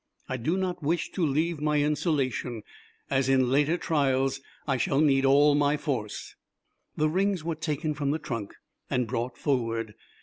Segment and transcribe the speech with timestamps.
[0.27, 2.63] I do not wish to leave my insulation,
[3.11, 6.33] as in later trials I shall need all my force."
[6.97, 8.55] The rings were taken from the trunk
[8.89, 9.93] and brought forward.